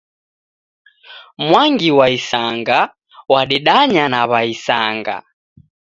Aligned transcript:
Mwangi 1.47 1.91
wa 1.97 2.07
isanga 2.17 2.79
wadedanya 3.31 4.05
na 4.13 4.21
w'aisanga 4.29 5.15